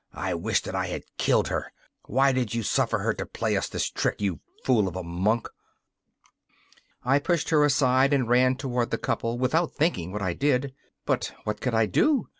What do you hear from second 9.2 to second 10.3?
without thinking what